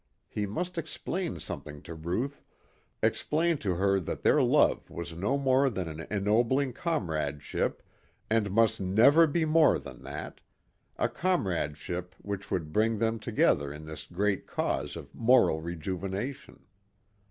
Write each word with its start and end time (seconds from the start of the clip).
He 0.27 0.47
must 0.47 0.79
explain 0.79 1.39
something 1.39 1.83
to 1.83 1.93
Ruth, 1.93 2.41
explain 3.03 3.59
to 3.59 3.75
her 3.75 3.99
that 3.99 4.23
their 4.23 4.41
love 4.41 4.89
was 4.89 5.13
no 5.13 5.37
more 5.37 5.69
than 5.69 5.87
an 5.87 6.07
ennobling 6.09 6.73
comradeship 6.73 7.83
and 8.27 8.49
must 8.49 8.81
never 8.81 9.27
be 9.27 9.45
more 9.45 9.77
than 9.77 10.01
that, 10.01 10.41
a 10.97 11.07
comradeship 11.07 12.15
which 12.19 12.49
would 12.49 12.73
bring 12.73 12.97
them 12.97 13.19
together 13.19 13.71
in 13.71 13.85
this 13.85 14.07
great 14.07 14.47
cause 14.47 14.95
of 14.95 15.13
moral 15.13 15.61
rejuvenation. 15.61 16.65